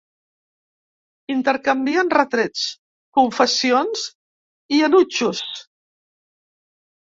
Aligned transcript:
Intercanvien 1.33 2.09
retrets, 2.15 2.65
confessions 3.21 4.09
i 4.77 4.83
enutjos. 4.91 5.47